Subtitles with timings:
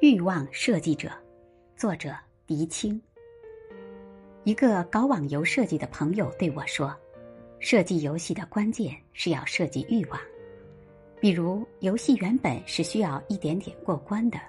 [0.00, 1.10] 欲望设计者，
[1.76, 2.98] 作者狄青。
[4.44, 6.96] 一个搞网游设计的朋友对我说
[7.60, 10.18] ：“设计游戏的关键是要设计欲望。
[11.20, 14.40] 比如，游戏原本是需要一点点过关的，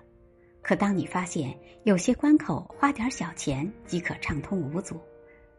[0.61, 5.01] 可当你发现有些关口花点小钱即可畅通无阻，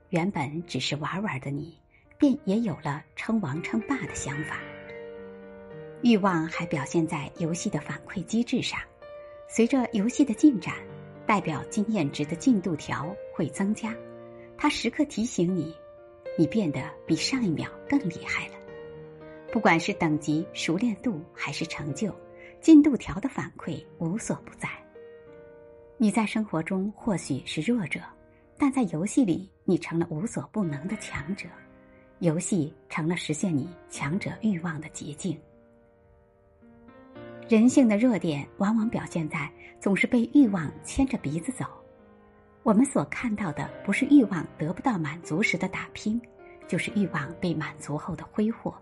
[0.09, 1.79] 原本只是玩玩的你，
[2.17, 4.57] 便也有了称王称霸的想法。”
[6.03, 8.81] 欲望还表现在游戏的反馈机制上，
[9.55, 10.77] 随着游戏的进展，
[11.27, 13.95] 代表经验值的进度条会增加，
[14.57, 15.77] 它时刻提醒你，
[16.39, 18.55] 你变得比上一秒更厉害了。
[19.53, 22.11] 不管是等级、熟练度还是成就，
[22.63, 24.71] 进度条的反馈无所不在。
[25.99, 28.01] 你在生活中或许是弱者，
[28.57, 31.47] 但在游戏里你成了无所不能的强者，
[32.21, 35.39] 游戏成了实现你强者欲望的捷径。
[37.53, 39.47] 人性的弱点往往表现在
[39.79, 41.67] 总是被欲望牵着鼻子走。
[42.63, 46.19] 我们所看到的不是欲望得不到满足时的打拼，
[46.67, 48.75] 就是欲望被满足后的挥霍。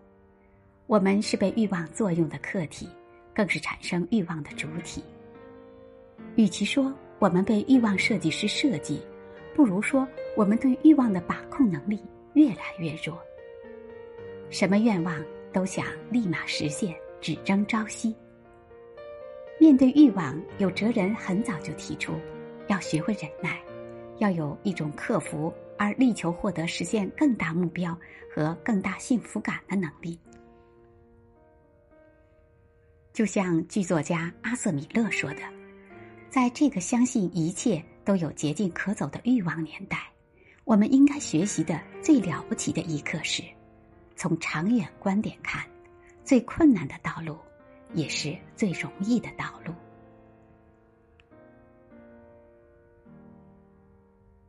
[0.86, 2.88] 我们是被欲望作用的客体，
[3.34, 5.02] 更是产生欲望的主体。
[6.36, 9.02] 与其说我们被欲望设计师设计，
[9.52, 12.00] 不如说我们对欲望的把控能力
[12.34, 13.20] 越来越弱。
[14.48, 15.20] 什么愿望
[15.52, 18.14] 都想立马实现，只争朝夕。
[19.60, 22.14] 面对欲望，有哲人很早就提出，
[22.68, 23.60] 要学会忍耐，
[24.16, 27.94] 要有一种克服而力求获得实现更大目标
[28.34, 30.18] 和更大幸福感的能力。
[33.12, 35.42] 就像剧作家阿瑟米勒说的，
[36.30, 40.10] 在这个相信一切都有捷径可走的欲望年代，
[40.64, 43.42] 我们应该学习的最了不起的一课是：
[44.16, 45.62] 从长远观点看，
[46.24, 47.36] 最困难的道路。
[47.94, 49.72] 也是最容易的道路。